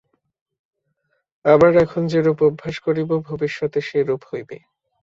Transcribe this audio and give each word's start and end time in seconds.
আবার 1.45 1.71
এখন 1.77 2.01
যেরূপ 2.07 2.39
অভ্যাস 2.41 2.75
করিব, 2.85 3.09
ভবিষ্যতে 3.29 3.79
সেইরূপ 3.81 4.21
হইবে। 4.29 4.57